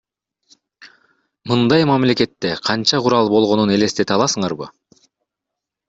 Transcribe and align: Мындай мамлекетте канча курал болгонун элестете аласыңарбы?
Мындай 1.51 1.85
мамлекетте 1.91 2.55
канча 2.71 3.03
курал 3.09 3.33
болгонун 3.37 3.77
элестете 3.79 4.19
аласыңарбы? 4.21 4.75